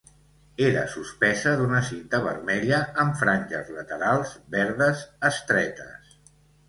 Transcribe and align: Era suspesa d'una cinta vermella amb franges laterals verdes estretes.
Era 0.67 0.85
suspesa 0.93 1.51
d'una 1.59 1.81
cinta 1.89 2.21
vermella 2.25 2.79
amb 3.03 3.21
franges 3.21 3.69
laterals 3.77 4.35
verdes 4.57 5.05
estretes. 5.31 6.17